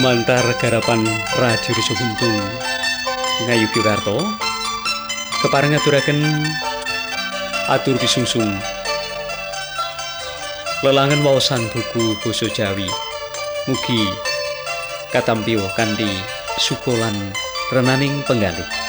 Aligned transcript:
lumantar 0.00 0.56
garapan 0.56 1.04
Radio 1.36 1.76
Reso 1.76 1.92
Buntung 1.92 2.40
ngayugi 3.44 3.84
warta 3.84 4.16
kepareng 5.44 5.76
aturaken 5.76 6.24
atur 7.68 8.00
pisungsung 8.00 8.48
lelangan 10.80 11.20
waosan 11.20 11.60
buku 11.68 12.16
basa 12.24 12.48
Jawi 12.48 12.88
mugi 13.68 14.08
katampiwa 15.12 15.68
kanthi 15.76 16.08
sukolan 16.56 17.36
renaning 17.68 18.24
penggalih 18.24 18.79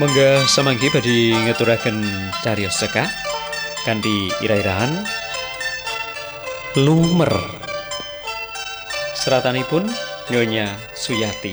Mengga 0.00 0.48
samangke 0.48 0.88
badhe 0.88 1.36
ngeturaken 1.44 2.00
cariyos 2.40 2.72
sekah 2.80 3.04
kanthi 3.84 4.32
ira-irahan 4.40 5.04
lumer. 6.80 7.28
Seratanipun 9.12 9.92
Nyonya 10.32 10.72
Suyati 10.96 11.52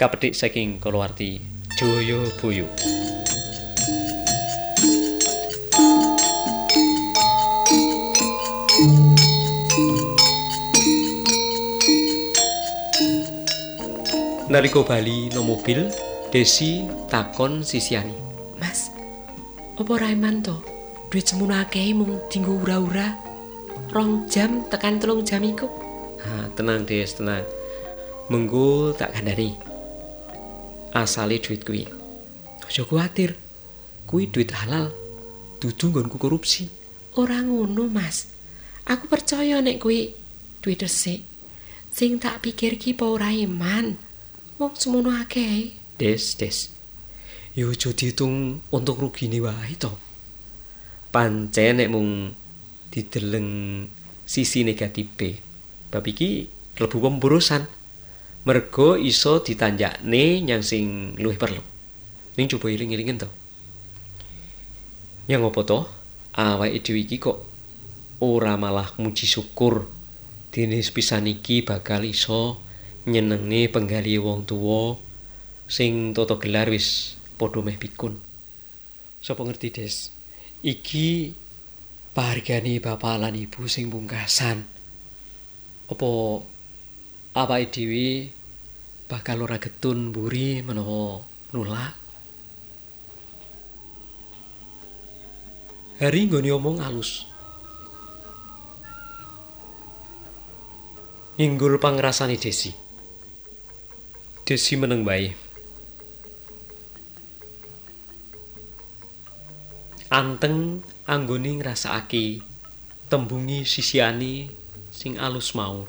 kapedik 0.00 0.32
saking 0.32 0.80
kulawarti 0.80 1.44
Joyoboyo. 1.76 2.64
Nalika 14.48 14.80
bali 14.88 15.28
no 15.36 15.44
mobil, 15.44 15.92
Desi 16.28 16.84
takon 17.08 17.64
sisiani. 17.64 18.12
Mas, 18.60 18.92
apa 19.80 19.92
Raiman 19.96 20.44
to? 20.44 20.60
Duit 21.08 21.24
semono 21.24 21.56
akeh 21.56 21.96
mung 21.96 22.20
dinggo 22.28 22.52
ura-ura. 22.52 23.16
Rong 23.88 24.28
jam 24.28 24.68
tekan 24.68 25.00
telung 25.00 25.24
jam 25.24 25.40
iku. 25.40 25.64
Ha, 26.20 26.52
tenang 26.52 26.84
Des, 26.84 27.08
tenang. 27.16 27.48
Mengko 28.28 28.92
tak 28.92 29.16
kandhani. 29.16 29.56
Asale 30.92 31.40
duit 31.40 31.64
kuwi. 31.64 31.88
Aja 32.68 32.84
kuwatir. 32.84 33.32
Kuwi 34.04 34.28
duit 34.28 34.52
halal. 34.52 34.92
Dudu 35.64 35.88
nggonku 35.88 36.20
korupsi. 36.20 36.68
Ora 37.16 37.40
ngono, 37.40 37.88
Mas. 37.88 38.28
Aku 38.84 39.08
percaya 39.08 39.64
nek 39.64 39.80
kuwi 39.80 40.12
duit 40.60 40.84
resik. 40.84 41.24
Sing 41.88 42.20
tak 42.20 42.44
pikir 42.44 42.76
ki 42.76 42.92
apa 43.00 43.08
ora 43.08 43.32
iman. 43.32 43.96
Wong 44.60 44.76
semono 44.76 45.08
akeh. 45.16 45.77
Des, 45.98 46.38
des. 46.38 46.70
Yo 47.58 47.74
aja 47.74 47.90
diitung 47.90 48.62
untung 48.70 48.98
rugine 49.02 49.42
wae 49.42 49.74
to. 49.74 49.90
Pancen 51.10 51.82
nek 51.82 51.90
mung 51.90 52.30
dideleng 52.94 53.50
sisi 54.22 54.62
negatife. 54.62 55.42
Bab 55.90 56.06
iki 56.06 56.46
klebu 56.78 57.02
pemborosan. 57.02 57.66
Mergo 58.46 58.94
iso 58.94 59.42
ditanjakne 59.42 60.46
nyang 60.46 60.62
sing 60.62 61.18
luwih 61.18 61.34
perlu. 61.34 61.60
Ning 62.38 62.46
coba 62.46 62.70
iling-ilingen 62.70 63.18
to. 63.26 63.28
Yang 65.26 65.50
apa 65.50 65.60
to? 65.66 65.78
Awake 66.38 66.78
dhewe 66.86 67.02
iki 67.02 67.18
kok 67.18 67.42
ora 68.22 68.54
malah 68.54 68.94
muji 69.02 69.26
syukur 69.26 69.90
dene 70.54 70.78
pisan 70.78 71.26
iki 71.26 71.66
bakal 71.66 72.06
iso 72.06 72.58
nyenengne 73.10 73.66
penggalihe 73.66 74.22
wong 74.22 74.46
tuwa 74.46 75.07
sing 75.68 76.16
toto 76.16 76.40
gelar 76.40 76.72
wis 76.72 77.20
padha 77.36 77.60
meh 77.60 77.76
pikun. 77.76 78.16
Sopo 79.20 79.44
ngerti, 79.44 79.68
Des? 79.68 80.08
Iki 80.64 81.36
pahargane 82.16 82.80
bapak 82.80 83.20
lan 83.20 83.36
ibu 83.36 83.68
sing 83.68 83.92
pungkasan. 83.92 84.64
Apa 85.92 86.10
awake 87.36 87.68
dhewe 87.70 88.08
bakal 89.06 89.44
ora 89.44 89.60
getun 89.60 90.10
mburi 90.10 90.64
menawa 90.64 91.20
nulak? 91.52 91.94
Hari 95.98 96.30
nggone 96.30 96.50
omong 96.54 96.78
alus. 96.78 97.26
Inggul 101.38 101.78
pangrasane 101.78 102.38
Desi. 102.38 102.70
Desi 104.46 104.74
meneng 104.78 105.02
bae. 105.02 105.47
Anteng 110.08 110.80
anggone 111.04 111.60
ngrasakake 111.60 112.40
tembungi 113.12 113.68
sisiani 113.68 114.48
sing 114.88 115.20
alus 115.20 115.52
mau. 115.52 115.84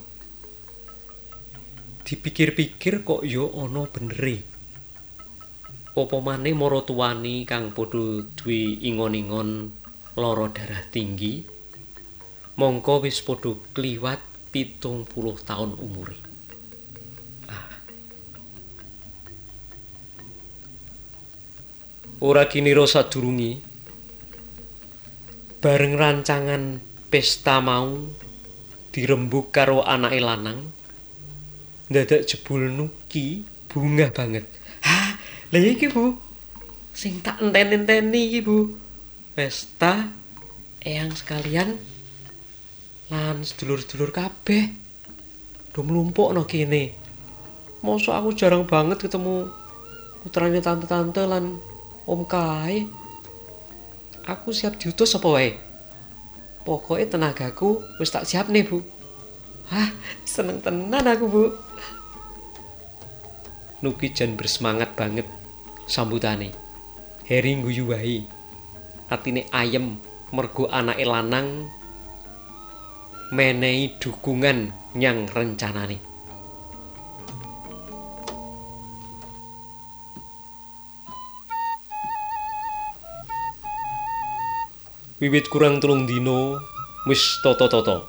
Dipikir-pikir 2.03 3.07
kok 3.07 3.23
yo 3.23 3.47
ana 3.55 3.87
benere. 3.87 4.43
Apa 5.95 6.17
maneh 6.19 6.51
maratuwani 6.51 7.47
kang 7.47 7.71
padha 7.71 8.27
duwe 8.35 8.75
ingon-ingon 8.83 9.71
lara 10.19 10.47
darah 10.51 10.83
tinggi 10.91 11.43
mongko 12.59 13.07
wis 13.07 13.23
padha 13.23 13.55
kliwat 13.71 14.19
pitung 14.51 15.07
puluh 15.07 15.39
tahun 15.39 15.79
umure. 15.79 16.19
Ah. 17.47 17.71
ora 22.19 22.43
kinira 22.51 22.83
sadurungi 22.83 23.68
bareng 25.59 25.99
rancangan 25.99 26.79
pesta 27.11 27.59
mau 27.59 27.99
dirembuk 28.95 29.51
karo 29.51 29.83
anake 29.83 30.23
lanang 30.23 30.71
ndadak 31.91 32.23
jebul 32.23 32.71
nuki 32.71 33.43
bunga 33.67 34.07
banget. 34.13 34.45
Ha 34.85 35.19
lha 35.51 35.59
iki 35.59 35.91
bu. 35.91 36.15
Sing 36.95 37.19
tak 37.19 37.43
enten-enteni 37.43 38.29
iki 38.29 38.39
bu. 38.45 38.77
Pesta 39.33 40.07
eyang 40.79 41.11
sekalian 41.17 41.75
lan 43.11 43.41
sedulur-sedulur 43.41 44.15
kabeh. 44.15 44.69
Do 45.75 45.83
mlumpuk 45.83 46.31
no 46.31 46.45
kene. 46.47 46.93
Mosok 47.83 48.15
aku 48.15 48.29
jarang 48.37 48.63
banget 48.63 49.01
ketemu 49.01 49.49
putranya 50.21 50.61
tante-tante 50.61 51.23
lan 51.25 51.57
om 52.05 52.21
kai 52.27 52.98
aku 54.29 54.53
siap 54.53 54.77
diutus 54.77 55.17
apa 55.17 55.27
wae? 55.27 55.51
Pokoknya 56.61 57.17
tenagaku 57.17 57.81
wis 57.97 58.13
tak 58.13 58.29
siap 58.29 58.53
nih 58.53 58.61
bu. 58.61 58.85
Hah, 59.73 59.89
seneng 60.25 60.61
tenan 60.61 61.05
aku 61.09 61.25
bu. 61.25 61.45
Nuki 63.81 64.13
jan 64.13 64.37
bersemangat 64.37 64.93
banget 64.93 65.25
sambutane. 65.89 66.53
Heri 67.25 67.57
guyu 67.61 67.89
wae 67.89 68.39
atine 69.09 69.49
ayem 69.49 69.97
mergo 70.29 70.69
anake 70.69 71.05
lanang 71.05 71.65
menehi 73.33 73.97
dukungan 73.97 74.69
nyang 74.93 75.25
rencanane 75.29 76.08
wiwit 85.19 85.51
kurang 85.51 85.83
telung 85.83 86.07
dino 86.07 86.63
wis 87.03 87.43
toto-toto. 87.43 88.07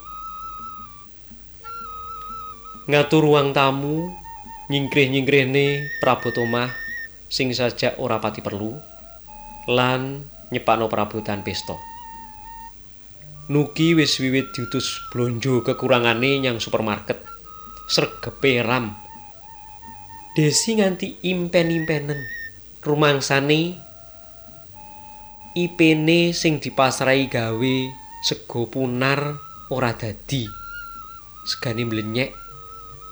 Ngatur 2.87 3.23
ruang 3.23 3.51
tamu, 3.51 4.15
nyingkrih-nyingkrihne 4.71 5.91
prabot 5.99 6.35
omah 6.39 6.71
sing 7.27 7.51
sajak 7.51 7.99
ora 7.99 8.23
pati 8.23 8.43
perlu 8.43 8.79
lan 9.67 10.23
nyepakno 10.55 10.87
perabotan 10.87 11.43
pesta. 11.43 11.75
Nuki 13.51 13.99
wis 13.99 14.15
wiwit 14.23 14.55
diutus 14.55 15.03
blonjo 15.11 15.67
kekurangane 15.67 16.39
nyang 16.39 16.62
supermarket. 16.62 17.19
Sregepe 17.91 18.62
ram. 18.62 18.95
Desi 20.39 20.79
nganti 20.79 21.27
impen-impenen 21.27 22.23
rumangsane 22.87 23.89
ipene 25.56 26.31
sing 26.37 26.62
dipasrai 26.62 27.26
gawe 27.26 27.76
sego 28.23 28.70
punar 28.70 29.38
ora 29.70 29.93
dadi. 29.94 30.47
Segane 31.47 31.82
mlenyek 31.88 32.31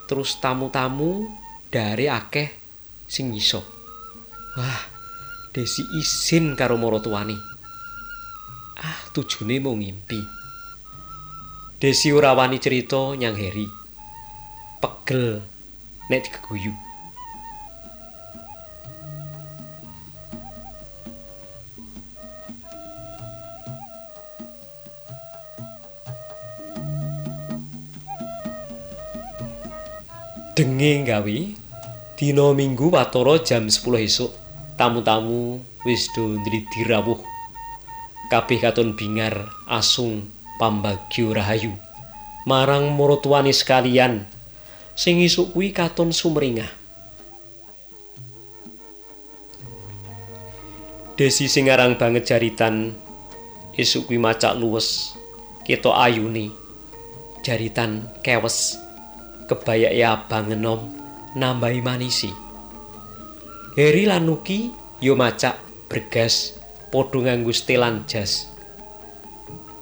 terus 0.09 0.41
tamu-tamu 0.41 1.29
dari 1.69 2.09
akeh 2.09 2.49
sing 3.09 3.33
iso 3.37 3.61
wah 4.57 4.81
desi 5.53 5.85
isin 5.97 6.57
karo 6.57 6.81
maratuwane 6.81 7.37
ah 8.81 9.01
tujune 9.13 9.61
mau 9.61 9.77
ngimpi. 9.77 10.21
Desi 11.79 12.11
ora 12.11 12.35
wani 12.35 12.59
cerita 12.59 13.15
nyang 13.15 13.39
Heri 13.39 13.67
pegel 14.83 15.43
nek 16.11 16.21
digeguyu 16.27 16.88
Denge 30.59 31.07
gawe 31.07 31.39
dina 32.19 32.51
Minggu 32.51 32.91
watara 32.91 33.39
jam 33.47 33.71
10 33.71 33.79
esuk 34.03 34.35
tamu-tamu 34.75 35.63
wis 35.87 36.11
do 36.19 36.35
rawuh. 36.83 37.23
Kabeh 38.27 38.59
katon 38.59 38.99
bingar 38.99 39.55
asung 39.71 40.27
pambagyo 40.59 41.31
rahayu 41.31 41.79
marang 42.43 42.91
maratuwane 42.91 43.55
sekalian 43.55 44.27
sing 44.99 45.23
isuk 45.23 45.55
kuwi 45.55 45.71
katon 45.71 46.11
sumringah. 46.11 46.75
Desi 51.15 51.47
sing 51.47 51.71
arang 51.71 51.95
banget 51.95 52.35
jaritan 52.35 52.99
isuk 53.79 54.11
kuwi 54.11 54.19
macak 54.19 54.59
luwes 54.59 55.15
ketok 55.63 55.95
ayune 55.95 56.51
jaritan 57.47 58.11
kewes 58.27 58.88
kebayake 59.49 60.05
abang 60.05 60.53
enom 60.53 60.93
nambahi 61.33 61.81
manisi. 61.81 62.29
Heri 63.73 64.05
lan 64.05 64.29
Nuki 64.29 64.69
yo 65.01 65.17
macak 65.17 65.57
bergas 65.89 66.61
padha 66.93 67.19
nganggo 67.25 67.51
setelan 67.51 68.05
jas. 68.05 68.53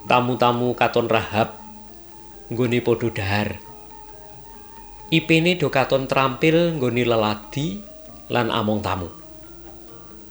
Tamu-tamu 0.06 0.78
katon 0.78 1.10
rahab 1.10 1.58
nggone 2.46 2.78
padha 2.78 3.08
dahar. 3.10 3.48
Ipene 5.10 5.58
do 5.58 5.66
katon 5.70 6.06
terampil 6.06 6.78
nggone 6.78 7.02
leladi 7.02 7.82
lan 8.30 8.54
among 8.54 8.82
tamu. 8.82 9.10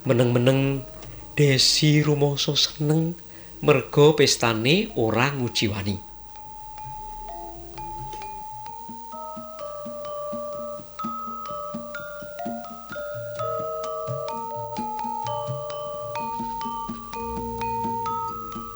Meneng-meneng 0.07 0.83
Desi 1.35 1.99
rumoso 1.99 2.55
seneng 2.55 3.11
merga 3.59 4.15
pestane 4.15 4.95
ora 4.95 5.35
ngujiwani. 5.35 6.04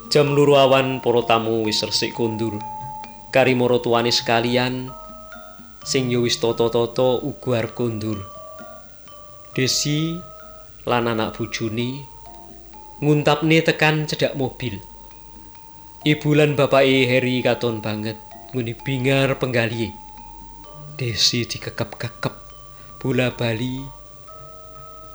Jam 0.09 0.33
luru 0.33 0.57
awan 0.57 1.05
para 1.05 1.21
tamu 1.21 1.69
wis 1.69 1.85
resik 1.85 2.17
kundur. 2.17 2.57
Kari 3.29 3.53
maratuwane 3.53 4.09
sekalian 4.09 4.89
sing 5.85 6.09
yo 6.09 6.25
wis 6.25 6.41
tata-tata 6.41 7.21
uga 7.21 7.61
arep 7.61 7.77
kundur. 7.77 8.17
Desi 9.53 10.17
lan 10.89 11.05
anak 11.13 11.37
bojone 11.37 12.01
nguntapne 13.05 13.61
tekan 13.61 14.09
cedhak 14.09 14.33
mobil. 14.33 14.81
Ibu 16.01 16.29
lan 16.33 16.57
bapake 16.57 17.05
Heri 17.05 17.45
katon 17.45 17.77
banget 17.77 18.17
nguni 18.49 18.73
bingar 18.81 19.37
penggali. 19.37 19.93
Desi 20.97 21.45
dikekep-kekep 21.45 22.33
bola 22.97 23.29
bali 23.37 23.77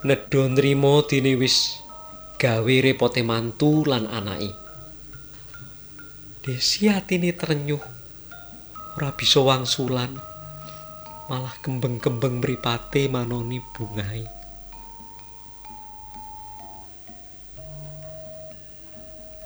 nedha 0.06 0.42
nrimo 0.46 1.02
dene 1.02 1.34
wis 1.34 1.82
gawe 2.38 2.74
repote 2.78 3.26
mantu 3.26 3.82
lan 3.90 4.06
anake. 4.06 4.63
Desi 6.44 6.92
atine 6.92 7.32
trenyuh 7.32 7.80
ora 9.00 9.16
bisa 9.16 9.40
wangsulan 9.40 10.12
malah 11.32 11.56
kembeng-kembeng 11.64 12.44
mripate 12.44 13.08
manoni 13.08 13.64
bungahe. 13.72 14.44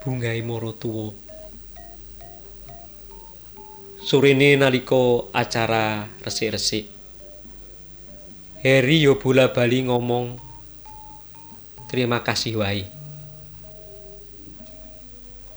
bungahe 0.09 0.41
mara 0.41 0.73
tuwa. 0.73 1.13
Surene 4.01 4.57
nalika 4.57 5.29
acara 5.37 6.09
resik-resik. 6.25 6.89
Heri 8.65 9.05
yo 9.05 9.21
bola 9.21 9.53
bali 9.53 9.85
ngomong 9.85 10.41
terima 11.93 12.25
kasih 12.25 12.57
wae. 12.57 12.89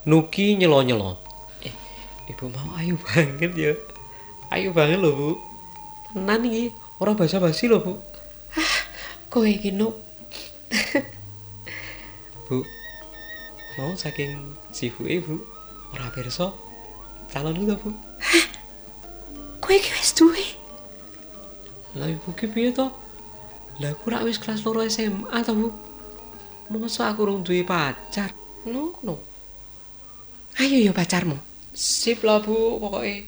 Nuki 0.04 0.60
nyelo-nyelo. 0.60 1.31
Ibu 2.32 2.48
mau 2.48 2.72
ayu 2.80 2.96
banget 2.96 3.52
ya. 3.52 3.74
Ayu 4.48 4.72
banget 4.72 5.04
loh, 5.04 5.12
Bu. 5.12 5.30
Tenan 6.16 6.48
iki, 6.48 6.72
ora 7.00 7.12
basa-basi 7.12 7.68
loh, 7.68 7.84
Bu. 7.84 7.94
Ah, 8.56 8.76
kowe 9.28 9.52
Nuk. 9.76 9.96
Bu, 12.48 12.64
mau 13.80 13.92
saking 13.96 14.36
sifu 14.72 15.08
ibu 15.08 15.40
ora 15.96 16.12
pirsa 16.12 16.52
calon 17.32 17.56
lu 17.56 17.76
bu. 17.76 17.92
Hah? 18.20 18.48
Kowe 19.64 19.72
iki 19.76 19.92
wis 19.96 20.12
duwe? 20.16 20.46
Lah 21.96 22.12
ibu 22.12 22.32
ki 22.36 22.52
piye 22.52 22.76
to? 22.76 22.92
Lah 23.80 23.96
aku 23.96 24.12
rak 24.12 24.28
wis 24.28 24.36
kelas 24.36 24.68
loro 24.68 24.84
SMA 24.84 25.32
to 25.48 25.56
bu. 25.56 25.68
Masa 26.72 27.12
aku 27.12 27.28
rung 27.28 27.44
duwe 27.44 27.64
pacar? 27.64 28.36
No 28.68 28.96
no 29.04 29.32
ayo 30.60 30.78
yo 30.78 30.92
pacarmu 30.92 31.51
sip 31.72 32.28
lah 32.28 32.44
bu 32.44 32.84
pokoknya 32.84 33.24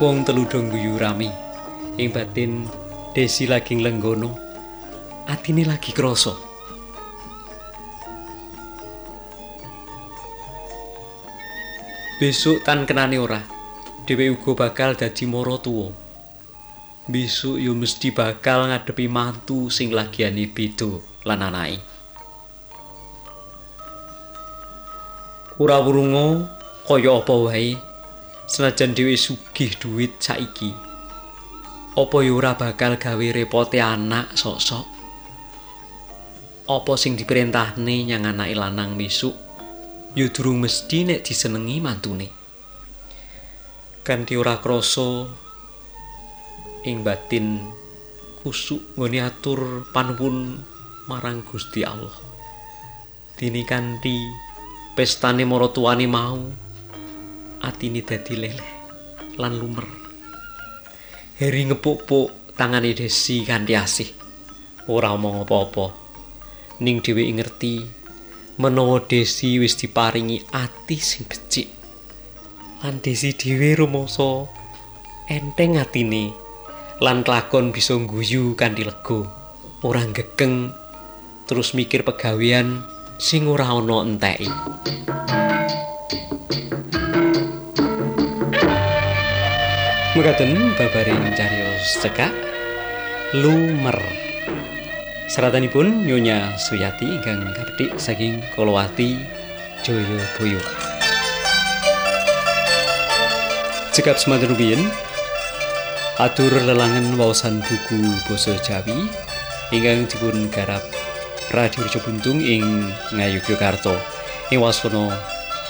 wong 0.00 0.22
telu 0.24 0.46
dong 0.48 0.72
guyu 0.72 0.96
rami. 0.96 1.28
Ing 1.98 2.14
batin 2.14 2.64
desi 3.12 3.50
lagi 3.50 3.74
lenggono 3.74 4.30
atine 5.26 5.66
lagi 5.66 5.90
kroso 5.90 6.38
besok 12.22 12.62
tan 12.62 12.86
kenane 12.86 13.18
ora? 13.18 13.42
Dhewe 14.06 14.30
uga 14.32 14.54
bakal 14.54 14.94
dadi 14.96 15.26
mara 15.26 15.58
tuwa 15.58 16.07
besok 17.08 17.56
yo 17.56 17.72
mesti 17.72 18.12
bakal 18.12 18.68
ngadepi 18.68 19.08
mantu 19.08 19.72
sing 19.72 19.90
lagiane 19.90 20.44
beda 20.46 21.00
lan 21.24 21.42
anake. 21.42 21.80
Ora 25.58 25.82
wurungo 25.82 26.46
kaya 26.86 27.18
apa 27.18 27.34
wae? 27.34 27.74
Senajan 28.48 28.94
dhewe 28.94 29.16
sugih 29.18 29.74
duit 29.76 30.20
saiki 30.22 30.88
apa 31.98 32.22
ya 32.22 32.30
ora 32.30 32.54
bakal 32.54 32.94
gawe 32.94 33.26
repote 33.34 33.82
anak 33.82 34.38
sok-sok? 34.38 34.86
Apa 36.70 36.94
sing 36.94 37.18
diperintahne 37.18 38.06
nyang 38.06 38.22
anake 38.22 38.54
lanang 38.54 38.94
besok? 38.94 39.34
Ya 40.14 40.30
durung 40.30 40.62
mesti 40.62 41.02
nek 41.02 41.26
disenengi 41.26 41.82
mantune. 41.82 42.30
Kanthi 44.06 44.38
ora 44.38 44.62
krasa 44.62 45.26
ing 46.88 47.04
batin 47.04 47.60
kusuk 48.40 48.80
nggone 48.96 49.20
atur 49.20 49.84
panuwun 49.92 50.56
marang 51.04 51.44
Gusti 51.44 51.84
Allah 51.84 52.16
dini 53.38 53.62
kanthi 53.62 54.18
pestane 54.98 55.46
maratuwane 55.46 56.10
mau 56.10 56.42
atine 57.62 58.02
dadi 58.02 58.34
leleh 58.34 58.70
lan 59.38 59.54
lumer. 59.54 59.86
Heri 61.38 61.70
ngepuk-puk 61.70 62.58
tangane 62.58 62.90
Desi 62.98 63.46
kanthi 63.46 63.78
asih. 63.78 64.10
Ora 64.90 65.14
omong 65.14 65.46
apa-apa. 65.46 65.86
Ning 66.82 66.98
dhewe 66.98 67.22
ngerti 67.30 67.86
menawa 68.58 68.98
Desi 69.06 69.62
wis 69.62 69.78
diparingi 69.78 70.42
ati 70.50 70.98
sing 70.98 71.30
becik. 71.30 71.70
Lan 72.82 72.98
Desi 72.98 73.30
dhewe 73.38 73.78
rumangsa 73.78 74.50
enteng 75.30 75.78
atine 75.78 76.34
lan 76.98 77.22
kelakon 77.22 77.70
bisa 77.70 77.94
guyu 77.94 78.58
kanthi 78.58 78.82
lega. 78.82 79.22
Ora 79.86 80.02
gegeng 80.10 80.74
terus 81.46 81.70
mikir 81.70 82.02
pegawean 82.02 82.82
sing 83.22 83.46
ora 83.46 83.70
ana 83.70 84.02
enteki. 84.02 84.50
Mekaten 90.18 90.74
babaring 90.74 91.22
cariyos 91.38 92.02
cekak 92.02 92.34
lumer. 93.38 93.94
Seratanipun 95.30 96.02
Nyonya 96.02 96.58
Suyati 96.58 97.06
ingkang 97.06 97.46
kapethik 97.54 97.94
saking 97.94 98.42
Kolowati 98.58 99.14
Joyoboyo. 99.86 100.58
Cekap 103.94 104.18
semanten 104.18 104.50
rumiyin 104.50 104.82
atur 106.18 106.50
lelangan 106.50 107.14
wawasan 107.14 107.62
buku 107.62 108.02
basa 108.26 108.58
Jawi 108.58 109.06
ingkang 109.70 110.10
dipun 110.10 110.50
garap 110.50 110.82
Radio 111.54 111.86
Rejo 111.86 112.02
Buntung 112.02 112.42
ing 112.42 112.90
Ngayogyakarta. 113.14 113.94
Ing 114.50 114.58
wasana 114.58 115.14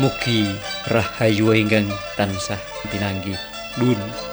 mugi 0.00 0.49
rahayu 0.88 1.52
ingkang 1.52 1.87
tansah 2.17 2.59
pinanggih. 2.88 3.37
Dun. 3.76 4.27